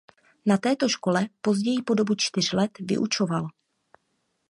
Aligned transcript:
Na 0.45 0.57
této 0.57 0.89
škole 0.89 1.27
později 1.41 1.81
po 1.81 1.93
dobu 1.93 2.15
čtyř 2.17 2.51
let 2.53 2.71
vyučoval. 2.79 3.47